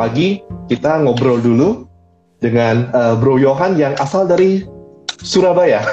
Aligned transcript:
pagi 0.00 0.40
kita 0.72 1.04
ngobrol 1.04 1.44
dulu 1.44 1.84
dengan 2.40 2.88
uh, 2.96 3.20
Bro 3.20 3.36
Johan 3.36 3.76
yang 3.76 3.92
asal 4.00 4.24
dari 4.24 4.64
Surabaya. 5.20 5.84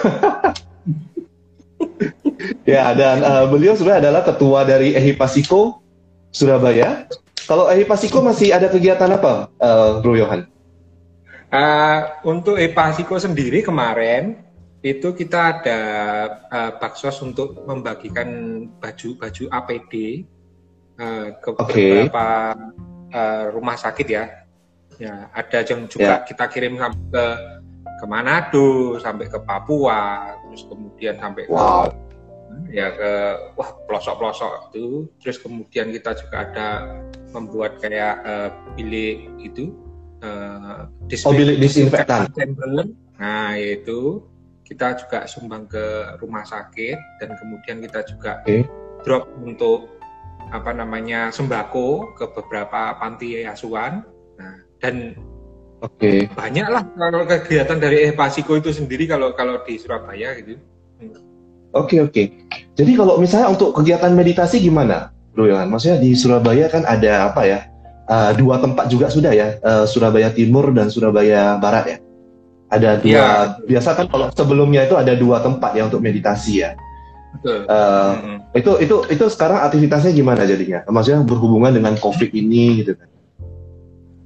ya, 2.64 2.96
dan 2.96 3.20
uh, 3.20 3.52
beliau 3.52 3.75
sebenarnya 3.75 4.07
adalah 4.07 4.23
ketua 4.23 4.64
dari 4.64 4.96
Ehipasiko 4.96 5.84
Surabaya. 6.32 7.12
Kalau 7.43 7.68
Ehipasiko 7.68 8.23
masih 8.23 8.55
ada 8.55 8.71
kegiatan 8.71 9.12
apa, 9.12 9.52
uh, 9.59 10.00
Bro 10.00 10.16
Johan? 10.16 10.48
Uh, 11.52 12.08
untuk 12.24 12.55
Ehipasiko 12.55 13.20
sendiri 13.20 13.60
kemarin 13.60 14.39
itu 14.88 15.12
kita 15.12 15.60
ada 15.60 15.80
uh, 16.48 16.71
baksos 16.80 17.20
untuk 17.20 17.60
membagikan 17.68 18.64
baju-baju 18.80 19.44
APD 19.52 20.24
uh, 20.96 21.35
ke 21.44 21.49
okay. 21.59 22.08
beberapa 22.08 22.55
uh, 23.17 23.44
rumah 23.49 23.73
sakit 23.73 24.07
ya. 24.07 24.26
Ya, 24.98 25.30
ada 25.30 25.62
yang 25.62 25.85
juga 25.85 26.21
yeah. 26.21 26.25
kita 26.25 26.45
kirim 26.49 26.77
sampai 26.77 27.05
ke 27.13 27.25
ke 27.98 28.05
Manado, 28.05 28.98
sampai 29.02 29.25
ke 29.30 29.38
Papua, 29.41 30.34
terus 30.45 30.66
kemudian 30.70 31.17
sampai 31.17 31.49
wow. 31.49 31.85
ke 31.85 32.73
ya 32.73 32.94
ke 32.94 33.11
wah 33.58 33.70
pelosok-pelosok 33.85 34.73
itu. 34.73 35.09
Terus 35.22 35.38
kemudian 35.41 35.94
kita 35.94 36.17
juga 36.17 36.35
ada 36.49 36.70
membuat 37.34 37.77
kayak 37.77 38.16
uh, 38.25 38.49
bilik 38.73 39.30
itu 39.41 39.73
uh, 40.25 40.89
oh, 41.25 41.34
bilik 41.34 41.58
disinfektan. 41.61 42.30
Nah, 43.17 43.58
itu 43.58 44.22
kita 44.66 44.99
juga 44.99 45.23
sumbang 45.25 45.66
ke 45.66 46.17
rumah 46.20 46.44
sakit 46.44 46.97
dan 47.23 47.30
kemudian 47.39 47.80
kita 47.81 48.03
juga 48.03 48.44
okay. 48.44 48.67
drop 49.05 49.30
untuk 49.39 49.97
apa 50.52 50.72
namanya 50.72 51.30
sembako 51.34 52.16
ke 52.16 52.26
beberapa 52.32 52.96
panti 53.00 53.44
asuhan. 53.44 54.03
Nah, 54.38 54.56
dan 54.80 55.17
Oke. 55.78 56.26
Okay. 56.26 56.34
Banyak 56.34 56.67
lah 56.73 56.84
kalau 56.98 57.22
kegiatan 57.30 57.78
dari 57.78 58.09
Epasiko 58.09 58.58
itu 58.58 58.73
sendiri 58.73 59.06
kalau 59.06 59.38
kalau 59.38 59.62
di 59.62 59.78
Surabaya 59.78 60.34
gitu. 60.42 60.58
Oke 60.98 61.22
okay, 61.70 62.00
oke. 62.02 62.12
Okay. 62.14 62.26
Jadi 62.73 62.92
kalau 62.98 63.22
misalnya 63.22 63.54
untuk 63.54 63.78
kegiatan 63.78 64.09
meditasi 64.17 64.58
gimana, 64.58 65.14
Bro 65.38 65.45
Yohan? 65.45 65.70
Maksudnya 65.70 66.02
di 66.02 66.17
Surabaya 66.17 66.66
kan 66.73 66.82
ada 66.89 67.30
apa 67.30 67.45
ya? 67.45 67.59
Uh, 68.08 68.32
dua 68.39 68.58
tempat 68.58 68.88
juga 68.88 69.11
sudah 69.11 69.36
ya, 69.36 69.59
uh, 69.61 69.84
Surabaya 69.84 70.32
Timur 70.34 70.72
dan 70.73 70.89
Surabaya 70.89 71.61
Barat 71.61 71.86
ya. 71.86 71.98
Ada 72.73 72.89
dua. 72.98 73.14
Ya. 73.14 73.26
Biasa 73.61 73.89
kan 73.94 74.08
kalau 74.09 74.34
sebelumnya 74.34 74.89
itu 74.89 74.98
ada 74.98 75.14
dua 75.14 75.45
tempat 75.45 75.78
ya 75.78 75.86
untuk 75.86 76.02
meditasi 76.02 76.66
ya. 76.66 76.73
Betul. 77.38 77.69
Uh, 77.69 77.77
mm-hmm. 78.17 78.38
Itu 78.57 78.71
itu 78.81 78.95
itu 79.13 79.25
sekarang 79.30 79.61
aktivitasnya 79.69 80.11
gimana 80.11 80.43
jadinya? 80.43 80.81
Maksudnya 80.89 81.21
berhubungan 81.23 81.77
dengan 81.77 81.93
COVID 82.02 82.33
ini 82.33 82.81
gitu 82.83 82.97
kan? 82.97 83.09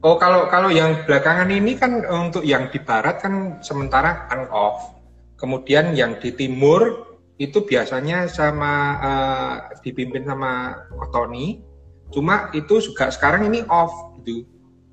Oh 0.01 0.17
kalau 0.17 0.49
kalau 0.49 0.73
yang 0.73 1.05
belakangan 1.05 1.51
ini 1.53 1.77
kan 1.77 2.01
untuk 2.09 2.41
yang 2.41 2.73
di 2.73 2.81
barat 2.81 3.21
kan 3.21 3.59
sementara 3.61 4.25
kan 4.31 4.49
off. 4.49 4.97
Kemudian 5.37 5.93
yang 5.97 6.17
di 6.21 6.33
timur 6.33 7.11
itu 7.41 7.65
biasanya 7.65 8.29
sama 8.29 8.73
uh, 9.01 9.55
dipimpin 9.81 10.25
sama 10.25 10.85
Kotoni. 10.89 11.61
Cuma 12.13 12.49
itu 12.53 12.81
juga 12.81 13.09
sekarang 13.09 13.49
ini 13.49 13.65
off 13.69 13.93
gitu. 14.21 14.45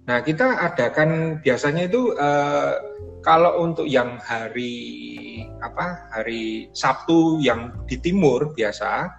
Nah 0.08 0.24
kita 0.24 0.56
adakan 0.72 1.38
biasanya 1.44 1.84
itu 1.84 2.16
uh, 2.16 2.80
kalau 3.20 3.60
untuk 3.60 3.84
yang 3.84 4.16
hari 4.24 5.44
apa 5.60 6.08
hari 6.08 6.72
Sabtu 6.72 7.44
yang 7.44 7.76
di 7.84 8.00
timur 8.00 8.56
biasa 8.56 9.12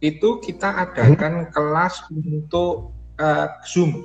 itu 0.00 0.40
kita 0.40 0.88
adakan 0.88 1.44
hmm. 1.44 1.50
kelas 1.52 2.08
untuk 2.08 2.96
uh, 3.20 3.52
Zoom. 3.68 4.00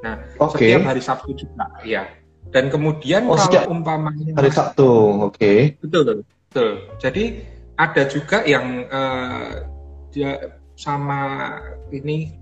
Nah 0.00 0.24
okay. 0.40 0.72
setiap 0.72 0.88
hari 0.88 1.02
Sabtu 1.04 1.36
juga 1.36 1.68
ya. 1.84 2.08
Dan 2.48 2.72
kemudian 2.72 3.28
oh, 3.28 3.36
kalau 3.36 3.76
umpamanya 3.76 4.32
hari 4.40 4.48
Sabtu, 4.54 4.88
oke. 4.88 5.36
Okay. 5.36 5.76
Betul, 5.82 6.22
betul. 6.24 6.70
Jadi 6.96 7.42
ada 7.76 8.02
juga 8.08 8.40
yang 8.46 8.86
uh, 8.88 9.66
dia 10.14 10.56
sama 10.78 11.52
ini 11.92 12.32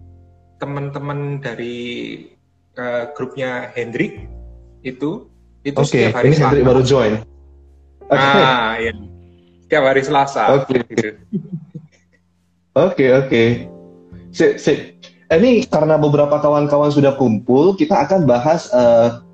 teman-teman 0.61 1.41
dari 1.43 2.21
uh, 2.79 3.11
grupnya 3.15 3.71
Hendrik 3.75 4.27
itu 4.85 5.27
itu 5.65 5.79
okay. 5.81 6.11
setiap 6.11 6.21
hari 6.21 6.27
ini 6.33 6.37
Selasa. 6.37 6.61
baru 6.61 6.83
join. 6.85 7.15
Okay. 8.05 8.43
Ah, 8.45 8.73
iya. 8.77 8.93
Setiap 9.65 9.83
hari 9.89 10.03
Selasa. 10.05 10.43
Oke. 10.53 10.65
Okay. 10.69 10.81
Gitu. 10.93 11.09
Oke, 11.09 11.17
okay, 12.75 13.09
oke. 13.17 13.29
Okay. 13.31 13.49
Sip, 14.35 14.53
sip. 14.61 14.79
Ini 15.33 15.65
karena 15.73 15.97
beberapa 15.97 16.37
kawan-kawan 16.37 16.93
sudah 16.93 17.17
kumpul, 17.17 17.73
kita 17.75 18.05
akan 18.05 18.29
bahas 18.29 18.69
uh, 18.77 19.25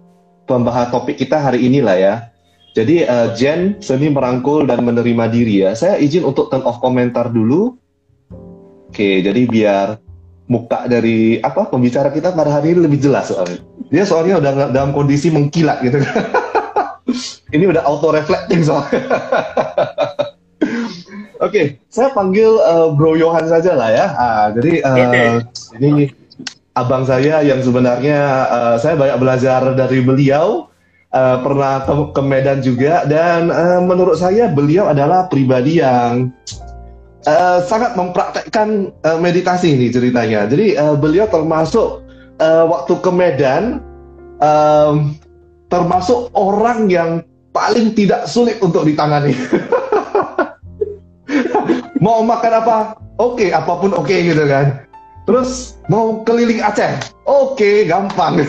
pembahas 0.47 0.95
topik 0.95 1.19
kita 1.19 1.41
hari 1.41 1.67
ini 1.67 1.83
lah 1.83 1.97
ya. 1.99 2.15
Jadi 2.79 3.03
uh, 3.03 3.35
Jen 3.35 3.83
seni 3.83 4.07
merangkul 4.07 4.71
dan 4.71 4.87
menerima 4.87 5.27
diri 5.35 5.67
ya. 5.67 5.75
Saya 5.75 5.99
izin 5.99 6.23
untuk 6.23 6.47
turn 6.55 6.63
off 6.63 6.79
komentar 6.79 7.35
dulu. 7.35 7.75
Oke, 8.87 9.19
jadi 9.23 9.43
biar 9.51 9.99
muka 10.51 10.91
dari 10.91 11.39
apa 11.39 11.71
pembicara 11.71 12.11
kita 12.11 12.35
pada 12.35 12.51
hari 12.59 12.75
ini 12.75 12.91
lebih 12.91 12.99
jelas 12.99 13.31
soalnya. 13.31 13.63
Dia 13.87 14.03
soalnya 14.03 14.43
udah 14.43 14.75
dalam 14.75 14.91
kondisi 14.91 15.31
mengkilat 15.31 15.79
gitu. 15.87 16.03
Ini 17.55 17.67
udah 17.71 17.83
auto 17.87 18.11
reflecting 18.11 18.63
soalnya. 18.67 19.03
Oke, 21.41 21.57
okay, 21.57 21.67
saya 21.89 22.13
panggil 22.13 22.53
uh, 22.61 22.93
Bro 22.93 23.17
Johan 23.17 23.49
saja 23.49 23.73
lah 23.73 23.89
ya. 23.89 24.07
Ah, 24.13 24.47
jadi 24.53 24.85
uh, 24.85 24.97
okay. 25.09 25.27
ini 25.81 26.13
abang 26.77 27.09
saya 27.09 27.41
yang 27.41 27.65
sebenarnya 27.65 28.21
uh, 28.45 28.77
saya 28.77 28.93
banyak 28.99 29.19
belajar 29.19 29.73
dari 29.73 30.05
beliau. 30.05 30.69
Uh, 31.11 31.43
pernah 31.43 31.83
ke, 31.83 32.15
ke 32.15 32.23
Medan 32.23 32.63
juga 32.63 33.03
dan 33.03 33.51
uh, 33.51 33.83
menurut 33.83 34.15
saya 34.15 34.47
beliau 34.47 34.87
adalah 34.87 35.27
pribadi 35.27 35.83
yang 35.83 36.31
uh, 37.27 37.61
sangat 37.65 37.97
mempraktekkan 37.99 38.93
uh, 39.05 39.19
meditasi 39.21 39.77
ini 39.77 39.93
ceritanya. 39.93 40.49
Jadi 40.49 40.77
uh, 40.77 40.97
beliau 40.97 41.29
termasuk 41.29 42.05
uh, 42.41 42.65
waktu 42.69 42.95
ke 43.01 43.11
Medan 43.13 43.81
um, 44.41 45.17
termasuk 45.69 46.33
orang 46.33 46.89
yang 46.89 47.11
paling 47.51 47.93
tidak 47.93 48.31
sulit 48.31 48.57
untuk 48.63 48.87
ditangani. 48.87 49.35
mau 52.05 52.25
makan 52.25 52.53
apa? 52.65 52.77
Oke, 53.21 53.47
okay, 53.47 53.49
apa 53.53 53.73
pun 53.77 53.93
oke 53.93 54.09
okay, 54.09 54.25
gitu 54.25 54.49
kan. 54.49 54.89
Terus 55.29 55.77
mau 55.93 56.25
keliling 56.25 56.65
Aceh? 56.65 56.97
Oke, 57.29 57.61
okay, 57.61 57.77
gampang. 57.85 58.41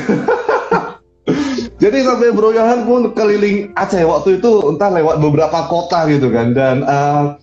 Jadi 1.81 2.05
sampai 2.05 2.29
Bro 2.29 2.53
Yohan 2.53 2.85
pun 2.85 3.09
keliling 3.17 3.73
Aceh 3.73 4.05
waktu 4.05 4.39
itu 4.39 4.51
entah 4.69 4.93
lewat 4.93 5.17
beberapa 5.17 5.65
kota 5.65 6.05
gitu 6.07 6.29
kan 6.29 6.53
dan 6.53 6.85
uh, 6.85 7.35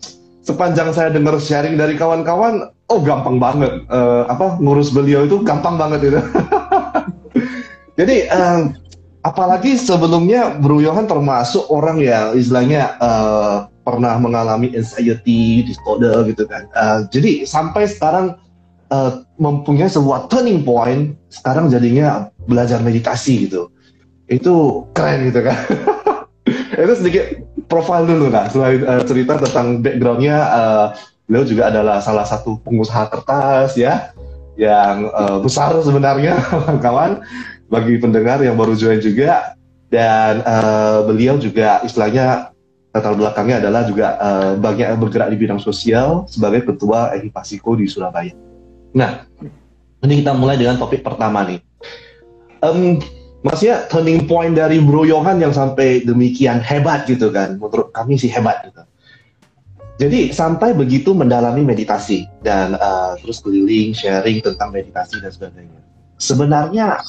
sepanjang 0.48 0.96
saya 0.96 1.12
dengar 1.12 1.36
sharing 1.36 1.76
dari 1.76 2.00
kawan-kawan, 2.00 2.72
oh 2.88 3.00
gampang 3.04 3.36
banget 3.36 3.84
uh, 3.92 4.24
apa 4.32 4.56
ngurus 4.64 4.88
beliau 4.88 5.28
itu 5.28 5.44
gampang 5.44 5.76
banget 5.76 6.08
itu. 6.08 6.20
Jadi 8.00 8.24
uh, 8.32 8.72
apalagi 9.28 9.76
sebelumnya 9.76 10.56
Bro 10.56 10.80
Johan 10.80 11.04
termasuk 11.04 11.68
orang 11.68 12.00
yang 12.00 12.32
istilahnya 12.32 12.96
uh, 12.96 13.68
pernah 13.84 14.16
mengalami 14.16 14.72
anxiety 14.72 15.68
disorder 15.68 16.24
gitu 16.28 16.44
kan. 16.44 16.68
Uh, 16.76 17.08
jadi 17.08 17.48
sampai 17.48 17.88
sekarang 17.88 18.36
uh, 18.92 19.24
mempunyai 19.40 19.88
sebuah 19.88 20.28
turning 20.28 20.60
point, 20.60 21.16
sekarang 21.32 21.72
jadinya 21.72 22.28
belajar 22.44 22.84
meditasi 22.84 23.48
gitu. 23.48 23.72
Itu 24.28 24.84
keren 24.92 25.32
gitu 25.32 25.40
kan. 25.40 25.56
itu 26.84 26.92
sedikit 27.00 27.24
profil 27.68 28.08
dulu 28.08 28.32
lah 28.32 28.48
selain 28.48 28.82
uh, 28.82 29.04
cerita 29.04 29.36
tentang 29.36 29.84
backgroundnya 29.84 30.36
uh, 30.40 30.86
beliau 31.28 31.44
juga 31.44 31.68
adalah 31.68 32.00
salah 32.00 32.24
satu 32.24 32.56
pengusaha 32.64 33.12
kertas 33.12 33.76
ya 33.76 34.10
yang 34.58 35.12
uh, 35.12 35.38
besar 35.38 35.76
sebenarnya 35.84 36.40
kawan 36.84 37.22
bagi 37.68 38.00
pendengar 38.00 38.40
yang 38.40 38.56
baru 38.56 38.74
join 38.74 38.98
juga 38.98 39.54
dan 39.92 40.40
uh, 40.44 41.04
beliau 41.04 41.36
juga 41.36 41.84
istilahnya 41.84 42.50
latar 42.92 43.14
belakangnya 43.14 43.62
adalah 43.62 43.84
juga 43.84 44.16
uh, 44.18 44.52
banyak 44.56 44.96
bergerak 44.96 45.28
di 45.30 45.36
bidang 45.36 45.60
sosial 45.60 46.24
sebagai 46.26 46.64
ketua 46.66 47.14
Ehipasiko 47.14 47.76
di 47.76 47.86
Surabaya. 47.86 48.32
Nah, 48.96 49.28
ini 50.02 50.24
kita 50.24 50.32
mulai 50.32 50.56
dengan 50.56 50.80
topik 50.80 51.04
pertama 51.04 51.44
nih. 51.44 51.60
Um, 52.64 52.98
maksudnya 53.42 53.86
turning 53.86 54.26
point 54.26 54.54
dari 54.54 54.82
Bro 54.82 55.06
Johan 55.06 55.38
yang 55.38 55.54
sampai 55.54 56.02
demikian 56.02 56.58
hebat 56.62 57.06
gitu 57.06 57.30
kan. 57.30 57.58
Menurut 57.58 57.94
kami 57.94 58.18
sih 58.18 58.30
hebat 58.30 58.66
gitu. 58.66 58.82
Jadi 59.98 60.30
sampai 60.30 60.78
begitu 60.78 61.10
mendalami 61.10 61.66
meditasi 61.66 62.30
dan 62.46 62.78
uh, 62.78 63.18
terus 63.18 63.42
keliling 63.42 63.90
sharing 63.90 64.38
tentang 64.38 64.70
meditasi 64.70 65.18
dan 65.18 65.30
sebagainya. 65.34 65.82
Sebenarnya 66.18 67.02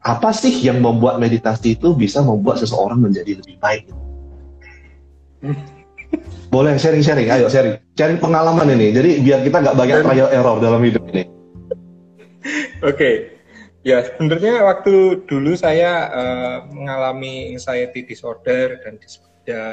apa 0.00 0.30
sih 0.32 0.52
yang 0.64 0.80
membuat 0.80 1.20
meditasi 1.20 1.76
itu 1.76 1.92
bisa 1.92 2.24
membuat 2.24 2.64
seseorang 2.64 2.96
menjadi 2.96 3.36
lebih 3.36 3.60
baik 3.60 3.92
gitu? 3.92 4.02
boleh 6.54 6.80
sharing 6.80 7.04
sharing 7.04 7.28
ayo 7.28 7.52
sharing. 7.52 7.76
Sharing 7.92 8.16
pengalaman 8.16 8.72
ini. 8.72 8.88
Jadi 8.88 9.20
biar 9.20 9.44
kita 9.44 9.60
nggak 9.60 9.76
banyak 9.76 9.96
trial 10.00 10.28
error 10.32 10.56
dalam 10.64 10.80
hidup 10.80 11.04
ini. 11.12 11.28
Oke. 12.80 12.88
okay 12.88 13.37
Ya, 13.88 14.04
sebenarnya 14.04 14.68
waktu 14.68 15.24
dulu 15.24 15.56
saya 15.56 16.12
uh, 16.12 16.58
mengalami 16.68 17.56
anxiety 17.56 18.04
disorder 18.04 18.76
dan 18.84 19.00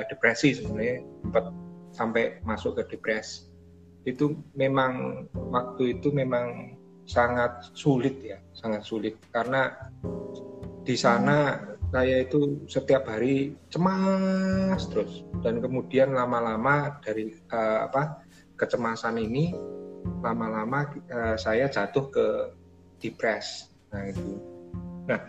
depresi 0.08 0.56
sebenarnya. 0.56 1.04
Sempat 1.04 1.46
sampai 1.92 2.24
masuk 2.48 2.80
ke 2.80 2.96
depresi. 2.96 3.52
Itu 4.08 4.40
memang 4.56 5.28
waktu 5.36 6.00
itu 6.00 6.16
memang 6.16 6.80
sangat 7.04 7.76
sulit 7.76 8.16
ya, 8.24 8.40
sangat 8.56 8.88
sulit. 8.88 9.20
Karena 9.36 9.76
di 10.88 10.96
sana 10.96 11.60
saya 11.92 12.24
itu 12.24 12.64
setiap 12.72 13.12
hari 13.12 13.52
cemas 13.68 14.80
terus. 14.96 15.28
Dan 15.44 15.60
kemudian 15.60 16.16
lama-lama 16.16 17.04
dari 17.04 17.36
uh, 17.52 17.92
apa 17.92 18.24
kecemasan 18.56 19.20
ini 19.20 19.52
lama-lama 20.24 20.88
uh, 21.12 21.36
saya 21.36 21.68
jatuh 21.68 22.08
ke 22.08 22.28
depres 23.04 23.75
Nah 23.96 24.04
itu. 24.12 24.36
Nah, 25.08 25.20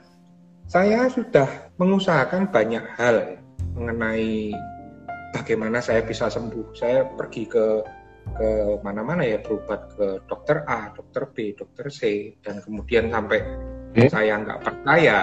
saya 0.66 1.06
sudah 1.06 1.46
mengusahakan 1.78 2.50
banyak 2.50 2.82
hal 2.98 3.38
mengenai 3.78 4.50
bagaimana 5.30 5.78
saya 5.78 6.02
bisa 6.02 6.26
sembuh. 6.26 6.74
Saya 6.74 7.06
pergi 7.14 7.46
ke 7.46 7.86
ke 8.26 8.82
mana-mana 8.82 9.22
ya 9.22 9.38
berobat 9.38 9.94
ke 9.94 10.18
dokter 10.26 10.66
A, 10.66 10.90
dokter 10.90 11.30
B, 11.30 11.54
dokter 11.54 11.86
C, 11.94 12.34
dan 12.42 12.58
kemudian 12.58 13.06
sampai 13.14 13.38
eh? 13.94 14.10
saya 14.10 14.42
nggak 14.42 14.60
percaya 14.66 15.18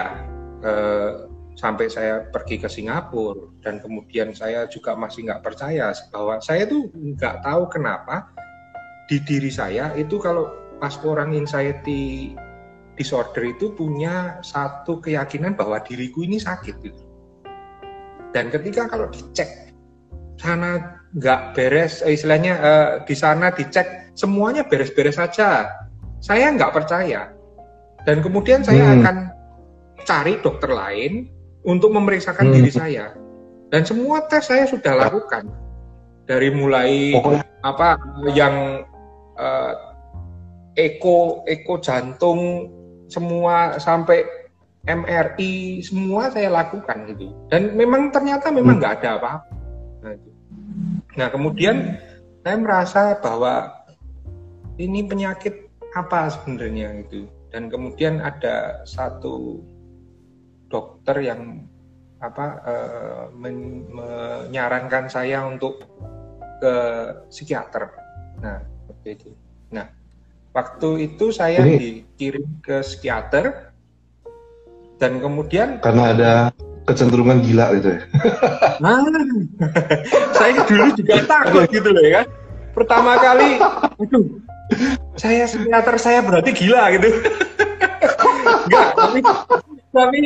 eh, 0.64 1.12
sampai 1.54 1.86
saya 1.86 2.24
pergi 2.32 2.58
ke 2.58 2.66
Singapura 2.66 3.60
dan 3.62 3.78
kemudian 3.78 4.34
saya 4.34 4.66
juga 4.66 4.98
masih 4.98 5.30
nggak 5.30 5.44
percaya 5.44 5.94
bahwa 6.10 6.40
saya 6.42 6.66
tuh 6.66 6.90
nggak 6.90 7.44
tahu 7.46 7.62
kenapa 7.70 8.26
di 9.06 9.22
diri 9.22 9.52
saya 9.52 9.94
itu 9.94 10.18
kalau 10.18 10.50
pas 10.82 10.96
orang 11.06 11.36
anxiety 11.36 12.34
disorder 12.94 13.42
itu 13.46 13.74
punya 13.74 14.38
satu 14.42 15.02
keyakinan 15.02 15.58
bahwa 15.58 15.82
diriku 15.82 16.22
ini 16.22 16.38
sakit 16.38 16.74
gitu. 16.82 17.02
Dan 18.34 18.50
ketika 18.50 18.90
kalau 18.90 19.10
dicek 19.10 19.70
sana 20.38 20.98
nggak 21.14 21.54
beres, 21.54 22.02
eh, 22.02 22.18
istilahnya 22.18 22.54
eh, 22.58 22.90
di 23.06 23.14
sana 23.14 23.54
dicek 23.54 24.14
semuanya 24.18 24.66
beres-beres 24.66 25.18
saja, 25.18 25.70
saya 26.18 26.50
nggak 26.50 26.74
percaya. 26.74 27.30
Dan 28.04 28.20
kemudian 28.20 28.66
saya 28.66 28.84
hmm. 28.84 28.96
akan 29.00 29.16
cari 30.04 30.34
dokter 30.42 30.70
lain 30.70 31.30
untuk 31.64 31.94
memeriksakan 31.94 32.50
hmm. 32.50 32.54
diri 32.58 32.70
saya. 32.70 33.06
Dan 33.70 33.82
semua 33.82 34.26
tes 34.30 34.46
saya 34.46 34.68
sudah 34.68 34.94
lakukan 34.94 35.50
dari 36.28 36.52
mulai 36.52 37.16
oh. 37.16 37.40
apa 37.64 37.96
yang 38.32 38.86
uh, 39.34 39.72
eko 40.78 41.42
eko 41.46 41.74
jantung 41.80 42.70
semua 43.08 43.76
sampai 43.80 44.24
MRI 44.84 45.80
semua 45.80 46.28
saya 46.28 46.52
lakukan 46.52 47.08
gitu. 47.08 47.32
Dan 47.48 47.72
memang 47.72 48.12
ternyata 48.12 48.52
memang 48.52 48.76
hmm. 48.76 48.80
nggak 48.84 48.94
ada 49.00 49.10
apa-apa. 49.16 49.32
Nah, 50.04 50.14
nah 51.16 51.28
kemudian 51.32 51.96
saya 52.44 52.56
merasa 52.60 53.02
bahwa 53.24 53.72
ini 54.76 55.06
penyakit 55.08 55.72
apa 55.96 56.28
sebenarnya 56.28 57.06
itu 57.06 57.24
dan 57.54 57.70
kemudian 57.70 58.20
ada 58.20 58.82
satu 58.84 59.62
dokter 60.68 61.22
yang 61.22 61.64
apa 62.18 62.46
uh, 62.66 63.24
men, 63.32 63.88
menyarankan 63.88 65.06
saya 65.08 65.44
untuk 65.46 65.86
ke 66.60 66.74
psikiater. 67.30 67.88
Nah 68.42 68.60
itu. 69.04 69.32
Nah 69.72 69.86
Waktu 70.54 71.10
itu 71.10 71.34
saya 71.34 71.66
Ini... 71.66 72.06
dikirim 72.14 72.62
ke 72.62 72.78
psikiater 72.86 73.74
dan 75.02 75.18
kemudian 75.18 75.82
karena 75.82 76.14
ada 76.14 76.32
kecenderungan 76.86 77.42
gila 77.42 77.74
gitu 77.74 77.98
ya. 77.98 78.00
Nah, 78.78 79.02
saya 80.38 80.62
dulu 80.62 80.94
juga 80.94 81.26
takut 81.26 81.66
gitu 81.66 81.90
loh 81.90 82.02
ya 82.06 82.22
kan. 82.22 82.26
Pertama 82.70 83.18
kali, 83.18 83.58
aduh, 83.98 84.38
saya 85.18 85.50
psikiater 85.50 85.96
saya 85.98 86.22
berarti 86.22 86.50
gila 86.54 86.86
gitu. 86.94 87.08
Enggak, 88.70 88.88
tapi 88.94 89.18
tapi 89.90 90.18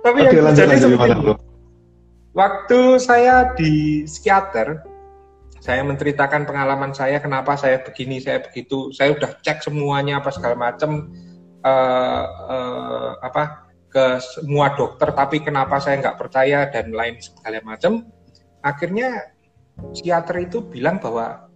tapi 0.00 0.18
Oke, 0.24 0.32
yang 0.40 0.56
terjadi 0.56 0.76
seperti 0.88 1.36
Waktu 2.32 2.80
saya 2.96 3.52
di 3.58 4.06
psikiater, 4.08 4.88
saya 5.60 5.84
menceritakan 5.84 6.48
pengalaman 6.48 6.96
saya 6.96 7.20
kenapa 7.20 7.54
saya 7.54 7.84
begini 7.84 8.18
saya 8.18 8.40
begitu 8.40 8.90
saya 8.96 9.12
udah 9.12 9.36
cek 9.44 9.60
semuanya 9.60 10.18
apa 10.24 10.32
segala 10.32 10.56
macam 10.56 11.12
uh, 11.62 12.24
uh, 12.48 13.10
apa 13.20 13.68
ke 13.92 14.18
semua 14.18 14.72
dokter 14.72 15.12
tapi 15.12 15.44
kenapa 15.44 15.76
saya 15.76 16.00
nggak 16.00 16.16
percaya 16.16 16.66
dan 16.72 16.90
lain 16.96 17.20
segala 17.20 17.60
macam 17.60 18.08
akhirnya 18.64 19.36
psikiater 19.92 20.48
itu 20.48 20.64
bilang 20.64 20.96
bahwa 20.96 21.48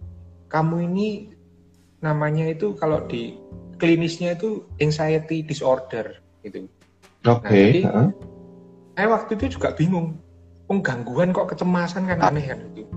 kamu 0.49 0.85
ini 0.85 1.09
namanya 2.05 2.45
itu 2.49 2.77
kalau 2.77 3.01
di 3.09 3.41
klinisnya 3.81 4.37
itu 4.37 4.63
anxiety 4.79 5.41
disorder 5.41 6.21
gitu. 6.45 6.69
Oke. 7.25 7.41
Okay. 7.41 7.41
Nah, 7.41 7.51
jadi, 7.51 7.81
uh. 7.89 8.09
saya 8.95 9.07
waktu 9.11 9.31
itu 9.41 9.45
juga 9.57 9.73
bingung. 9.73 10.21
Penggangguan 10.65 11.29
kok 11.29 11.53
kecemasan 11.53 12.09
kan 12.09 12.25
aneh 12.25 12.45
kan 12.49 12.57
itu. 12.73 12.89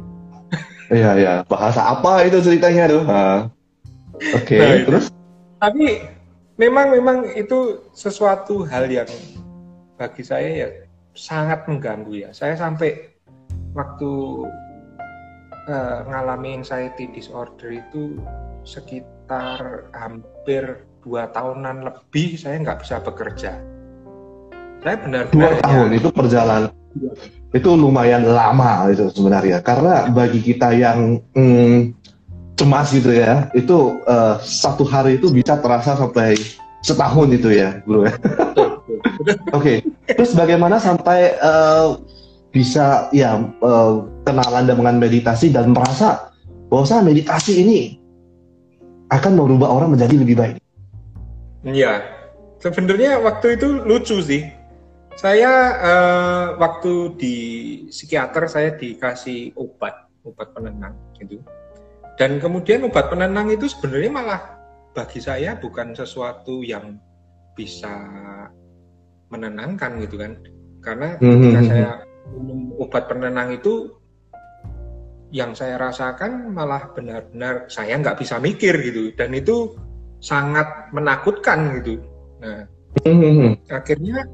Iya 0.88 1.10
iya, 1.20 1.34
bahasa 1.44 1.84
apa 1.84 2.24
itu 2.24 2.40
ceritanya 2.40 2.88
tuh? 2.88 3.04
Uh, 3.04 3.40
Oke, 4.32 4.56
okay, 4.56 4.60
nah, 4.60 4.76
terus? 4.88 5.04
Tapi 5.60 6.00
memang 6.56 6.96
memang 6.96 7.16
itu 7.36 7.84
sesuatu 7.92 8.64
hal 8.64 8.88
yang 8.88 9.08
bagi 10.00 10.24
saya 10.24 10.48
ya 10.64 10.68
sangat 11.12 11.68
mengganggu 11.68 12.24
ya. 12.24 12.30
Saya 12.32 12.56
sampai 12.56 13.14
waktu 13.76 14.12
uh, 15.68 15.98
ngalami 16.08 16.64
anxiety 16.64 17.04
disorder 17.12 17.68
itu 17.84 18.16
sekitar 18.64 19.92
hampir 19.92 20.88
dua 21.04 21.28
tahunan 21.36 21.84
lebih 21.84 22.40
saya 22.40 22.64
nggak 22.64 22.80
bisa 22.80 22.96
bekerja. 23.04 23.60
Saya 24.80 24.96
benar-benar 25.04 25.36
dua 25.36 25.50
tahun 25.60 25.90
itu 26.00 26.08
perjalanan 26.16 26.72
itu 27.54 27.70
lumayan 27.74 28.28
lama 28.28 28.92
itu 28.92 29.08
sebenarnya. 29.12 29.64
Karena 29.64 30.08
bagi 30.12 30.40
kita 30.44 30.74
yang 30.76 31.20
hmm, 31.32 31.96
cemas 32.58 32.90
gitu 32.90 33.14
ya 33.14 33.46
itu 33.54 34.02
uh, 34.10 34.42
satu 34.42 34.82
hari 34.82 35.22
itu 35.22 35.30
bisa 35.30 35.54
terasa 35.62 35.94
sampai 35.94 36.34
setahun 36.82 37.30
itu 37.30 37.54
ya 37.54 37.78
bro 37.86 38.02
ya. 38.02 38.14
Oke 38.18 38.82
okay. 39.54 39.76
terus 40.10 40.34
bagaimana 40.34 40.82
sampai 40.82 41.38
uh, 41.38 42.02
bisa 42.50 43.06
ya 43.14 43.38
uh, 43.62 44.02
kenalan 44.26 44.66
dengan 44.66 44.94
meditasi 44.98 45.54
dan 45.54 45.70
merasa 45.70 46.34
bahwa 46.66 47.06
meditasi 47.06 47.62
ini 47.62 47.80
akan 49.08 49.38
merubah 49.38 49.72
orang 49.72 49.96
menjadi 49.96 50.20
lebih 50.20 50.36
baik? 50.36 50.56
Iya, 51.64 52.04
sebenarnya 52.60 53.18
waktu 53.24 53.56
itu 53.56 53.68
lucu 53.88 54.20
sih 54.20 54.44
saya 55.18 55.52
uh, 55.82 56.46
waktu 56.62 57.18
di 57.18 57.36
psikiater 57.90 58.46
saya 58.46 58.70
dikasih 58.78 59.50
obat, 59.58 60.06
obat 60.22 60.54
penenang 60.54 60.94
gitu. 61.18 61.42
Dan 62.14 62.38
kemudian 62.38 62.86
obat 62.86 63.10
penenang 63.10 63.50
itu 63.50 63.66
sebenarnya 63.66 64.14
malah 64.14 64.42
bagi 64.94 65.18
saya 65.18 65.58
bukan 65.58 65.90
sesuatu 65.90 66.62
yang 66.62 67.02
bisa 67.58 67.90
menenangkan 69.34 69.98
gitu 70.06 70.22
kan. 70.22 70.38
Karena 70.86 71.18
hmm, 71.18 71.26
ketika 71.26 71.60
hmm, 71.60 71.66
saya 71.66 71.90
hmm. 71.98 72.30
minum 72.38 72.60
obat 72.78 73.10
penenang 73.10 73.58
itu 73.58 73.90
yang 75.34 75.50
saya 75.50 75.82
rasakan 75.82 76.54
malah 76.54 76.94
benar-benar 76.94 77.66
saya 77.66 77.98
nggak 77.98 78.22
bisa 78.22 78.38
mikir 78.38 78.72
gitu 78.80 79.12
dan 79.18 79.34
itu 79.34 79.74
sangat 80.22 80.94
menakutkan 80.94 81.82
gitu. 81.82 81.98
Nah, 82.38 82.64
akhirnya 83.68 84.24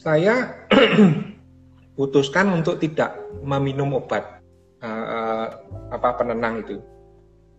saya 0.00 0.66
putuskan 1.98 2.52
untuk 2.52 2.76
tidak 2.80 3.16
meminum 3.40 3.96
obat 3.96 4.40
uh, 4.84 5.46
apa 5.92 6.08
penenang 6.20 6.64
itu. 6.64 6.76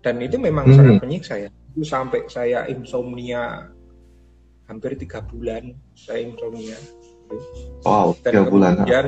Dan 0.01 0.21
itu 0.21 0.37
memang 0.37 0.69
hmm. 0.69 0.75
sangat 0.77 0.95
menyiksa 1.03 1.35
ya. 1.47 1.49
Itu 1.73 1.83
sampai 1.83 2.29
saya 2.29 2.69
insomnia 2.69 3.67
hampir 4.67 4.99
tiga 4.99 5.23
bulan 5.23 5.73
saya 5.95 6.27
insomnia. 6.27 6.77
Wow 7.83 8.15
tiga 8.23 8.47
bulan 8.47 8.83
kemudian, 8.83 9.05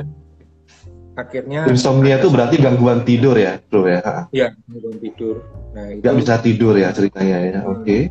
akhirnya 1.16 1.60
insomnia 1.68 2.20
itu 2.20 2.28
berarti 2.28 2.56
gangguan 2.60 3.00
tidur 3.04 3.36
ya 3.36 3.60
bro 3.68 3.88
ya? 3.88 4.28
Ya 4.32 4.52
gangguan 4.68 4.98
tidur. 5.00 5.40
Nah 5.72 5.86
itu 5.94 6.02
nggak 6.04 6.16
bisa 6.20 6.34
tidur 6.40 6.74
ya 6.76 6.92
ceritanya 6.92 7.38
ya 7.40 7.60
oke. 7.64 7.84
Okay. 7.84 8.02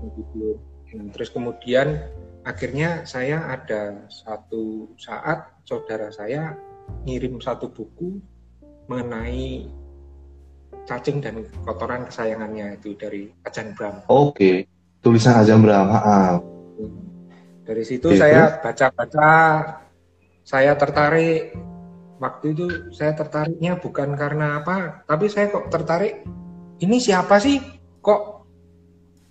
Nah, 0.90 1.06
terus 1.14 1.30
kemudian 1.30 2.02
akhirnya 2.48 3.04
saya 3.04 3.44
ada 3.52 4.08
satu 4.08 4.96
saat 4.96 5.52
saudara 5.68 6.12
saya 6.12 6.56
ngirim 7.06 7.40
satu 7.40 7.70
buku 7.70 8.20
mengenai 8.90 9.70
cacing 10.90 11.22
dan 11.22 11.46
kotoran 11.62 12.10
kesayangannya 12.10 12.82
itu 12.82 12.98
dari 12.98 13.30
Ajan 13.46 13.78
Bram. 13.78 14.02
Oke, 14.10 14.66
tulisan 15.06 15.38
Ajan 15.38 15.62
Bram. 15.62 15.88
Dari 17.70 17.84
situ 17.86 18.18
saya 18.18 18.58
baca-baca, 18.58 19.30
saya 20.42 20.74
tertarik. 20.74 21.54
Waktu 22.20 22.52
itu 22.52 22.66
saya 22.92 23.16
tertariknya 23.16 23.80
bukan 23.80 24.12
karena 24.20 24.60
apa, 24.60 25.08
tapi 25.08 25.32
saya 25.32 25.48
kok 25.48 25.72
tertarik. 25.72 26.26
Ini 26.84 26.98
siapa 27.00 27.40
sih? 27.40 27.64
Kok 28.04 28.39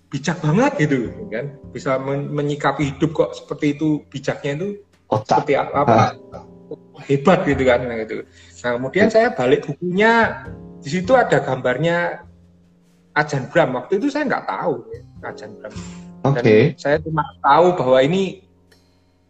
bijak 0.08 0.40
banget 0.40 0.72
gitu, 0.88 1.12
kan? 1.28 1.46
Bisa 1.72 2.00
men- 2.00 2.32
menyikapi 2.32 2.96
hidup 2.96 3.12
kok 3.12 3.30
seperti 3.36 3.76
itu 3.76 4.04
bijaknya 4.08 4.52
itu 4.56 4.68
Otak. 5.12 5.44
seperti 5.44 5.54
apa? 5.56 6.16
Hebat 7.04 7.46
gitu 7.46 7.62
kan, 7.64 7.80
nah, 7.86 7.96
gitu. 8.02 8.26
Nah 8.64 8.70
kemudian 8.76 9.08
saya 9.08 9.30
balik 9.32 9.64
bukunya, 9.68 10.44
di 10.82 10.88
situ 10.90 11.12
ada 11.14 11.38
gambarnya 11.40 12.24
Ajan 13.14 13.50
Bram. 13.50 13.74
Waktu 13.78 14.02
itu 14.02 14.08
saya 14.10 14.26
nggak 14.26 14.46
tahu 14.46 14.74
ya, 14.90 15.00
Ajan 15.30 15.50
Bram. 15.58 15.74
Dan 16.18 16.44
Oke. 16.44 16.58
saya 16.76 16.96
cuma 16.98 17.24
tahu 17.40 17.66
bahwa 17.78 17.98
ini 18.02 18.42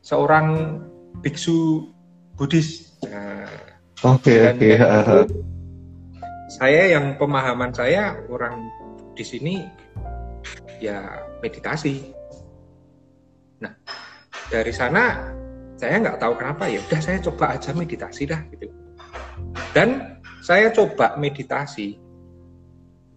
seorang 0.01 0.79
biksu 1.21 1.89
Buddhis. 2.39 2.97
Nah, 3.05 3.51
Oke, 4.07 4.31
dan 4.31 4.57
oke. 4.57 4.71
ha, 4.79 4.87
ha. 5.03 5.15
itu, 5.27 5.37
saya 6.49 6.83
yang 6.97 7.19
pemahaman 7.19 7.75
saya 7.75 8.15
orang 8.31 8.63
Buddhis 9.13 9.35
ini 9.37 9.67
ya 10.79 11.27
meditasi. 11.43 12.15
Nah, 13.63 13.73
dari 14.49 14.73
sana 14.73 15.35
saya 15.79 16.03
nggak 16.03 16.19
tahu 16.19 16.35
kenapa 16.35 16.67
ya 16.67 16.83
udah 16.83 17.01
saya 17.03 17.19
coba 17.23 17.55
aja 17.55 17.71
meditasi 17.71 18.27
dah 18.27 18.41
gitu. 18.55 18.67
Dan 19.75 20.19
saya 20.43 20.71
coba 20.75 21.15
meditasi. 21.19 21.99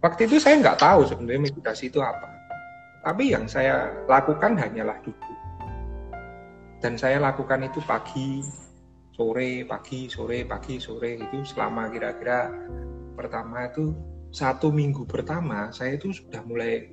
Waktu 0.02 0.26
itu 0.26 0.42
saya 0.42 0.58
nggak 0.58 0.78
tahu 0.82 1.06
sebenarnya 1.06 1.50
meditasi 1.50 1.90
itu 1.90 2.02
apa. 2.02 2.28
Tapi 3.02 3.34
yang 3.34 3.50
saya 3.50 3.90
lakukan 4.06 4.54
hanyalah 4.54 4.98
duduk. 5.02 5.38
Dan 6.82 6.98
saya 6.98 7.22
lakukan 7.22 7.62
itu 7.66 7.78
pagi, 7.86 8.42
sore, 9.14 9.62
pagi, 9.66 10.10
sore, 10.10 10.42
pagi, 10.42 10.82
sore 10.82 11.18
itu 11.18 11.46
selama 11.46 11.90
kira-kira 11.90 12.50
pertama 13.14 13.70
itu 13.70 13.94
satu 14.32 14.72
minggu 14.72 15.04
pertama 15.04 15.68
saya 15.70 16.00
itu 16.00 16.10
sudah 16.10 16.40
mulai 16.48 16.88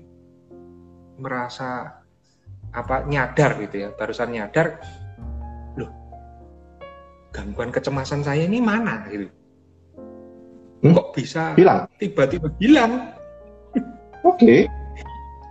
merasa 1.19 1.99
apa 2.71 3.03
nyadar 3.05 3.59
gitu 3.59 3.75
ya 3.85 3.89
barusan 3.93 4.31
nyadar 4.31 4.79
loh 5.75 5.91
gangguan 7.29 7.69
kecemasan 7.69 8.23
saya 8.23 8.47
ini 8.47 8.63
mana 8.63 9.05
gitu 9.11 9.27
Hmm? 10.79 10.95
kok 10.95 11.11
bisa 11.11 11.59
Hilang. 11.59 11.91
tiba-tiba 11.99 12.47
hilang 12.55 13.11
Oke. 14.23 14.67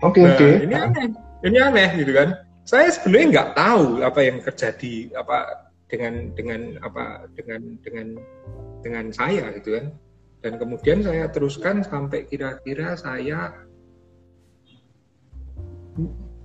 Oke, 0.04 0.20
Nah, 0.22 0.36
oke. 0.36 0.48
ini 0.62 0.74
aneh, 0.76 1.06
ini 1.44 1.58
aneh 1.58 1.88
gitu 2.00 2.12
kan. 2.14 2.28
Saya 2.68 2.92
sebenarnya 2.92 3.26
nggak 3.32 3.50
tahu 3.56 3.84
apa 4.04 4.20
yang 4.22 4.38
terjadi 4.44 4.94
apa 5.16 5.68
dengan 5.88 6.30
dengan 6.36 6.76
apa 6.84 7.26
dengan 7.32 7.60
dengan 7.80 8.06
dengan 8.84 9.04
saya 9.10 9.50
gitu 9.56 9.74
kan. 9.80 9.88
Dan 10.44 10.60
kemudian 10.60 11.02
saya 11.02 11.26
teruskan 11.32 11.82
sampai 11.82 12.28
kira-kira 12.28 12.94
saya 12.94 13.56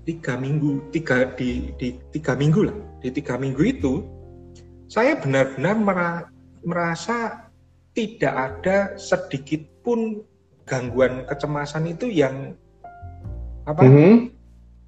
tiga 0.03 0.35
minggu 0.35 0.91
tiga 0.91 1.31
di 1.37 1.71
di 1.79 1.95
tiga 2.11 2.35
minggu 2.35 2.67
lah 2.67 2.77
di 2.99 3.09
tiga 3.11 3.39
minggu 3.39 3.61
itu 3.63 4.03
saya 4.91 5.15
benar-benar 5.15 5.75
mera- 5.79 6.27
merasa 6.63 7.47
tidak 7.93 8.33
ada 8.33 8.77
sedikit 8.99 9.63
pun 9.85 10.21
gangguan 10.65 11.23
kecemasan 11.27 11.87
itu 11.91 12.07
yang 12.09 12.55
apa 13.63 13.81
Mhm. 13.83 14.13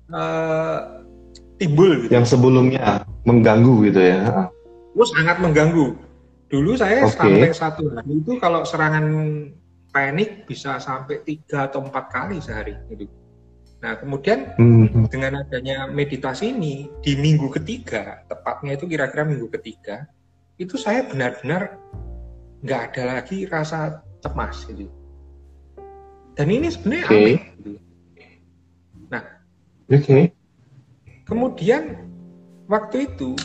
eh, 0.05 0.79
timbul 1.57 2.05
gitu. 2.05 2.11
Yang 2.13 2.37
sebelumnya 2.37 3.01
mengganggu 3.25 3.89
gitu 3.89 4.01
ya. 4.03 4.51
Oh, 4.95 5.07
sangat 5.07 5.39
mengganggu. 5.41 5.95
Dulu 6.51 6.77
saya 6.77 7.03
Oke. 7.03 7.17
sampai 7.17 7.51
satu 7.51 7.83
hari 7.89 8.21
itu 8.21 8.37
kalau 8.37 8.61
serangan 8.63 9.05
panik 9.89 10.45
bisa 10.45 10.77
sampai 10.77 11.23
tiga 11.25 11.67
atau 11.67 11.83
empat 11.83 12.05
kali 12.11 12.37
sehari 12.39 12.75
gitu. 12.91 13.09
Nah 13.85 14.01
kemudian 14.01 14.57
Mhm. 14.57 15.13
dengan 15.13 15.45
adanya 15.45 15.85
meditasi 15.85 16.57
ini 16.57 16.89
di 17.05 17.13
minggu 17.13 17.53
ketiga, 17.53 18.25
tepatnya 18.25 18.73
itu 18.73 18.89
kira-kira 18.89 19.21
minggu 19.21 19.45
ketiga, 19.53 20.09
itu 20.57 20.73
saya 20.73 21.05
benar-benar 21.05 21.77
nggak 22.65 22.81
ada 22.89 23.21
lagi 23.21 23.45
rasa 23.45 24.01
cemas 24.25 24.65
gitu. 24.65 24.89
Dan 26.33 26.49
ini 26.49 26.73
sebenarnya 26.73 27.05
Oke. 27.05 27.13
aneh. 27.13 27.39
Gitu. 27.61 27.71
Oke. 29.85 30.19
Kemudian 31.29 32.09
waktu 32.65 33.05
itu 33.05 33.37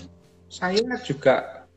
saya 0.49 0.81
juga 1.05 1.69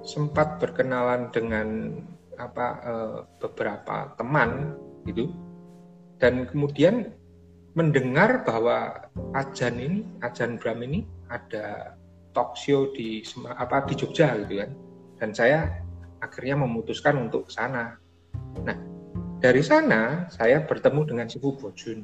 sempat 0.00 0.56
berkenalan 0.56 1.28
dengan 1.28 1.92
apa 2.40 2.66
eh, 2.80 3.18
beberapa 3.36 4.16
teman 4.16 4.72
gitu 5.04 5.28
dan 6.16 6.48
kemudian 6.48 7.19
mendengar 7.78 8.42
bahwa 8.42 9.06
Ajan 9.34 9.78
ini 9.78 10.00
Ajan 10.26 10.58
Bram 10.58 10.82
ini 10.82 11.06
ada 11.30 11.94
talk 12.34 12.58
show 12.58 12.90
di 12.94 13.22
apa 13.46 13.86
di 13.86 13.94
Jogja 13.94 14.34
gitu 14.42 14.58
kan 14.62 14.70
dan 15.22 15.30
saya 15.34 15.58
akhirnya 16.20 16.58
memutuskan 16.66 17.16
untuk 17.30 17.46
ke 17.46 17.52
sana. 17.54 17.94
Nah 18.66 18.76
dari 19.38 19.62
sana 19.62 20.26
saya 20.28 20.62
bertemu 20.66 21.00
dengan 21.06 21.26
Sifu 21.30 21.54
Bojun. 21.56 22.02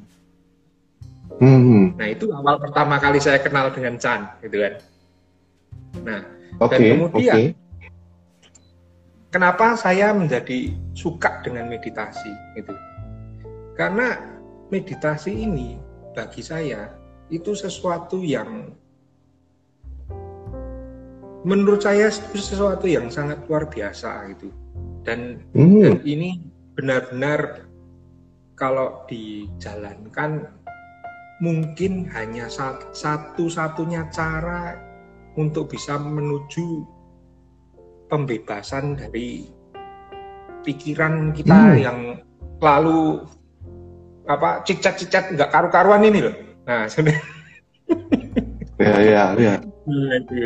Mhm. 1.43 1.99
Nah 1.99 2.07
itu 2.07 2.31
awal 2.31 2.57
pertama 2.57 2.95
kali 2.97 3.19
saya 3.19 3.37
kenal 3.43 3.69
dengan 3.75 3.99
Chan 3.99 4.39
gitu 4.41 4.63
kan. 4.63 4.73
Nah 6.07 6.21
Oke, 6.57 6.79
kemudian- 6.79 7.35
oke. 7.35 7.43
kenapa 9.29 9.75
saya 9.77 10.15
menjadi 10.15 10.73
suka 10.97 11.43
dengan 11.45 11.69
meditasi 11.69 12.31
itu? 12.57 12.73
Karena 13.77 14.17
meditasi 14.69 15.31
ini 15.31 15.79
bagi 16.15 16.41
saya 16.43 16.91
itu 17.27 17.55
sesuatu 17.55 18.23
yang 18.23 18.71
menurut 21.47 21.79
saya 21.83 22.11
itu 22.11 22.39
sesuatu 22.39 22.87
yang 22.87 23.07
sangat 23.07 23.39
luar 23.47 23.67
biasa 23.71 24.27
gitu. 24.35 24.51
Dan 25.07 25.43
Mhm. 25.55 25.81
dan 25.83 25.97
ini 26.03 26.29
benar-benar 26.75 27.67
kalau 28.57 29.05
dijalankan 29.07 30.49
mungkin 31.39 32.09
hanya 32.11 32.49
sat- 32.49 32.91
satu-satunya 32.91 34.09
cara 34.09 34.75
untuk 35.37 35.69
bisa 35.69 35.95
menuju 36.01 36.81
pembebasan 38.09 38.97
dari 38.97 39.45
pikiran 40.65 41.31
kita 41.31 41.55
Hmm. 41.55 41.77
yang 41.77 41.99
lalu 42.57 43.23
apa 44.27 44.61
cicat-cicat 44.67 45.33
nggak 45.33 45.49
karu-karuan 45.49 46.03
ini 46.03 46.19
loh. 46.27 46.35
Nah, 46.67 46.85
sebenarnya 46.91 47.23
Ya, 48.77 48.95
ya, 49.01 49.23
ya. 49.33 49.55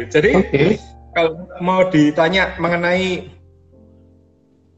jadi 0.08 0.32
Oke. 0.40 0.80
kalau 1.12 1.44
mau 1.60 1.84
ditanya 1.92 2.56
mengenai 2.64 3.28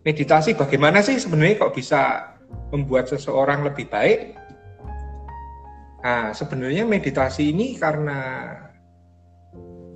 meditasi 0.02 0.58
bagaimana 0.58 1.06
sih 1.06 1.22
sebenarnya 1.22 1.62
kok 1.62 1.78
bisa 1.78 2.34
membuat 2.74 3.14
seseorang 3.14 3.62
lebih 3.62 3.86
baik? 3.94 4.34
Nah, 6.02 6.34
sebenarnya 6.34 6.84
meditasi 6.90 7.54
ini 7.54 7.78
karena 7.78 8.50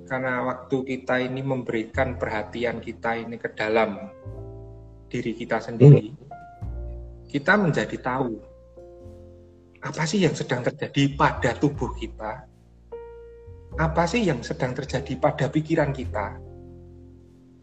karena 0.06 0.40
waktu 0.46 0.76
kita 0.94 1.20
ini 1.20 1.42
memberikan 1.42 2.14
perhatian 2.16 2.78
kita 2.80 3.18
ini 3.18 3.36
ke 3.36 3.52
dalam 3.52 4.08
diri 5.10 5.34
kita 5.34 5.60
sendiri, 5.60 6.14
kita 7.28 7.58
menjadi 7.58 7.98
tahu 8.00 8.47
apa 9.78 10.02
sih 10.06 10.22
yang 10.22 10.34
sedang 10.34 10.66
terjadi 10.66 11.14
pada 11.14 11.54
tubuh 11.54 11.94
kita, 11.94 12.46
apa 13.78 14.02
sih 14.10 14.26
yang 14.26 14.42
sedang 14.42 14.74
terjadi 14.74 15.14
pada 15.18 15.46
pikiran 15.46 15.94
kita, 15.94 16.38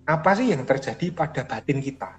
apa 0.08 0.32
sih 0.38 0.54
yang 0.54 0.64
terjadi 0.64 1.12
pada 1.12 1.44
batin 1.44 1.80
kita. 1.84 2.12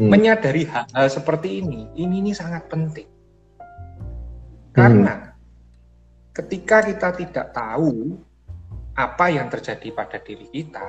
Hmm. 0.00 0.08
Menyadari 0.08 0.64
hal-hal 0.64 1.06
seperti 1.12 1.60
ini, 1.60 1.90
ini, 1.98 2.24
ini 2.24 2.32
sangat 2.32 2.70
penting. 2.72 3.08
Karena 4.72 5.34
ketika 6.32 6.80
kita 6.86 7.12
tidak 7.18 7.46
tahu 7.52 8.16
apa 8.96 9.26
yang 9.28 9.52
terjadi 9.52 9.92
pada 9.92 10.16
diri 10.22 10.48
kita, 10.48 10.88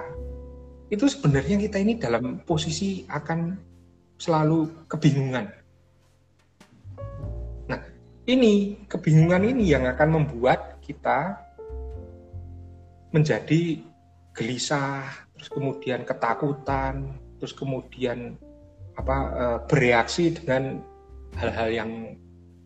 itu 0.91 1.07
sebenarnya 1.07 1.60
kita 1.60 1.79
ini 1.79 2.00
dalam 2.00 2.43
posisi 2.43 3.03
akan 3.07 3.55
selalu 4.19 4.88
kebingungan. 4.88 5.61
Ini 8.31 8.88
kebingungan 8.88 9.43
ini 9.43 9.75
yang 9.75 9.83
akan 9.83 10.23
membuat 10.23 10.79
kita 10.79 11.35
menjadi 13.11 13.83
gelisah, 14.31 15.03
terus 15.35 15.51
kemudian 15.51 16.07
ketakutan, 16.07 17.11
terus 17.43 17.51
kemudian 17.51 18.39
apa 18.95 19.17
eh, 19.35 19.59
bereaksi 19.67 20.31
dengan 20.31 20.79
hal-hal 21.35 21.69
yang 21.75 21.91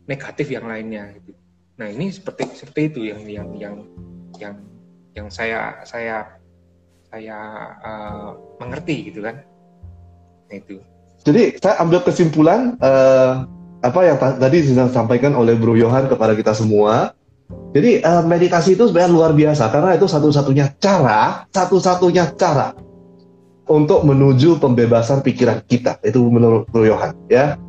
negatif 0.05 0.53
yang 0.53 0.69
lainnya 0.69 1.17
gitu. 1.17 1.33
Nah 1.81 1.89
ini 1.89 2.13
seperti 2.13 2.45
seperti 2.53 2.81
itu 2.93 2.99
yang 3.09 3.21
yang 3.25 3.49
yang 3.57 3.75
yang 4.37 4.55
yang 5.17 5.27
saya 5.33 5.81
saya 5.81 6.29
saya 7.09 7.39
uh, 7.79 8.35
mengerti 8.59 9.09
gitu 9.09 9.23
kan. 9.23 9.39
Nah, 10.51 10.55
itu. 10.59 10.77
Jadi 11.25 11.57
saya 11.57 11.79
ambil 11.81 12.03
kesimpulan 12.03 12.75
uh, 12.83 13.47
apa 13.85 13.99
yang 14.01 14.17
tadi 14.17 14.65
disampaikan 14.65 15.37
oleh 15.37 15.53
Bro 15.53 15.77
Johan 15.77 16.09
kepada 16.09 16.33
kita 16.33 16.57
semua. 16.57 17.13
Jadi 17.77 18.01
uh, 18.01 18.25
meditasi 18.25 18.73
itu 18.73 18.89
sebenarnya 18.89 19.13
luar 19.13 19.31
biasa 19.37 19.69
karena 19.69 19.93
itu 19.93 20.09
satu-satunya 20.09 20.81
cara, 20.81 21.45
satu-satunya 21.53 22.33
cara 22.33 22.73
untuk 23.69 24.01
menuju 24.01 24.57
pembebasan 24.57 25.21
pikiran 25.21 25.61
kita. 25.69 26.01
Itu 26.01 26.25
menurut 26.25 26.65
Bro 26.73 26.89
Johan 26.89 27.13
ya. 27.29 27.61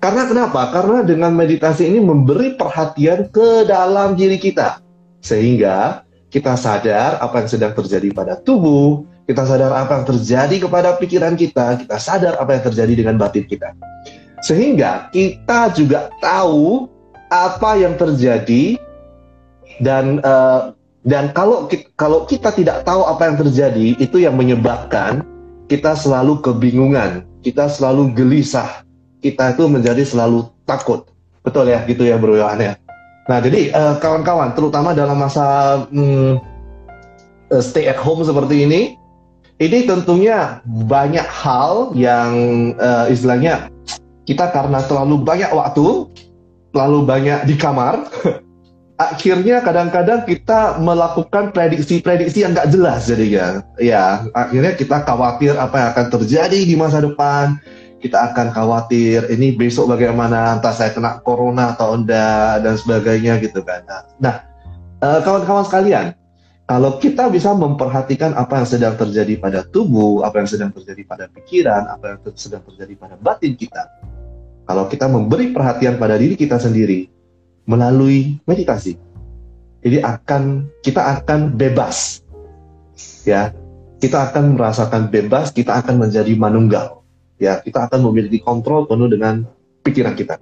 Karena 0.00 0.26
kenapa? 0.26 0.72
Karena 0.74 1.04
dengan 1.06 1.30
meditasi 1.36 1.86
ini 1.86 2.02
memberi 2.02 2.58
perhatian 2.58 3.30
ke 3.30 3.68
dalam 3.68 4.18
diri 4.18 4.40
kita. 4.40 4.82
Sehingga 5.20 6.02
kita 6.32 6.56
sadar 6.56 7.20
apa 7.20 7.44
yang 7.44 7.48
sedang 7.52 7.72
terjadi 7.76 8.08
pada 8.10 8.40
tubuh, 8.40 9.04
kita 9.28 9.44
sadar 9.44 9.70
apa 9.76 10.00
yang 10.00 10.06
terjadi 10.08 10.56
kepada 10.66 10.96
pikiran 10.96 11.36
kita, 11.36 11.84
kita 11.84 11.96
sadar 12.00 12.40
apa 12.40 12.58
yang 12.58 12.64
terjadi 12.66 12.92
dengan 13.04 13.20
batin 13.20 13.44
kita. 13.44 13.76
Sehingga 14.40 15.12
kita 15.12 15.72
juga 15.76 16.08
tahu 16.20 16.88
apa 17.30 17.78
yang 17.78 17.94
terjadi 17.94 18.80
dan 19.80 20.18
uh, 20.26 20.74
dan 21.06 21.32
kalau 21.32 21.70
kalau 21.96 22.28
kita 22.28 22.52
tidak 22.52 22.84
tahu 22.84 23.06
apa 23.08 23.32
yang 23.32 23.36
terjadi 23.40 23.86
itu 23.96 24.20
yang 24.20 24.36
menyebabkan 24.36 25.24
kita 25.70 25.94
selalu 25.94 26.42
kebingungan, 26.42 27.24
kita 27.46 27.70
selalu 27.70 28.10
gelisah, 28.12 28.82
kita 29.22 29.54
itu 29.54 29.70
menjadi 29.70 30.02
selalu 30.02 30.50
takut. 30.66 31.06
Betul 31.40 31.72
ya, 31.72 31.80
gitu 31.86 32.04
ya 32.04 32.18
Bro 32.18 32.36
Yohan 32.36 32.60
ya. 32.60 32.72
Nah, 33.30 33.38
jadi 33.38 33.70
eh, 33.70 33.94
kawan-kawan, 34.02 34.52
terutama 34.58 34.90
dalam 34.90 35.14
masa 35.14 35.78
hmm, 35.86 36.42
uh, 37.54 37.62
stay 37.62 37.86
at 37.86 37.94
home 37.94 38.26
seperti 38.26 38.66
ini, 38.66 38.98
ini 39.62 39.86
tentunya 39.86 40.58
banyak 40.66 41.24
hal 41.30 41.94
yang 41.94 42.32
uh, 42.74 43.06
istilahnya 43.06 43.70
kita 44.24 44.52
karena 44.52 44.84
terlalu 44.84 45.22
banyak 45.22 45.50
waktu, 45.52 46.08
terlalu 46.74 46.98
banyak 47.06 47.46
di 47.48 47.54
kamar, 47.56 48.06
akhirnya 49.10 49.64
kadang-kadang 49.64 50.28
kita 50.28 50.76
melakukan 50.80 51.52
prediksi-prediksi 51.56 52.44
yang 52.44 52.52
nggak 52.52 52.70
jelas 52.70 53.08
jadinya. 53.08 53.64
Ya, 53.80 54.24
akhirnya 54.36 54.76
kita 54.76 55.02
khawatir 55.02 55.56
apa 55.56 55.76
yang 55.76 55.88
akan 55.96 56.06
terjadi 56.20 56.60
di 56.64 56.74
masa 56.76 57.00
depan 57.00 57.58
kita 58.00 58.32
akan 58.32 58.48
khawatir 58.50 59.28
ini 59.28 59.52
besok 59.52 59.92
bagaimana 59.92 60.56
entah 60.56 60.72
saya 60.72 60.90
kena 60.90 61.20
corona 61.20 61.76
atau 61.76 61.92
enggak 61.92 62.64
dan 62.64 62.74
sebagainya 62.80 63.36
gitu 63.44 63.60
kan. 63.60 63.84
Nah, 64.16 64.40
eh, 65.04 65.20
kawan-kawan 65.20 65.68
sekalian, 65.68 66.16
kalau 66.64 66.96
kita 66.96 67.28
bisa 67.28 67.52
memperhatikan 67.52 68.32
apa 68.32 68.64
yang 68.64 68.68
sedang 68.68 68.94
terjadi 68.96 69.36
pada 69.36 69.60
tubuh, 69.68 70.24
apa 70.24 70.40
yang 70.40 70.48
sedang 70.48 70.72
terjadi 70.72 71.02
pada 71.04 71.24
pikiran, 71.28 71.92
apa 71.92 72.16
yang 72.16 72.18
sedang 72.32 72.64
terjadi 72.64 72.96
pada 72.96 73.14
batin 73.20 73.52
kita, 73.52 73.84
kalau 74.64 74.86
kita 74.86 75.06
memberi 75.10 75.50
perhatian 75.50 75.96
pada 75.96 76.16
diri 76.16 76.34
kita 76.34 76.60
sendiri 76.60 77.08
melalui 77.66 78.38
meditasi, 78.46 78.96
jadi 79.84 80.04
akan 80.04 80.68
kita 80.84 81.20
akan 81.20 81.54
bebas, 81.54 82.22
ya, 83.24 83.52
kita 83.98 84.30
akan 84.30 84.56
merasakan 84.56 85.12
bebas, 85.12 85.52
kita 85.52 85.80
akan 85.80 86.06
menjadi 86.08 86.32
manunggal 86.38 87.00
ya 87.40 87.58
kita 87.64 87.88
akan 87.88 88.12
memiliki 88.12 88.38
kontrol 88.44 88.84
penuh 88.84 89.08
dengan 89.08 89.48
pikiran 89.80 90.12
kita. 90.12 90.36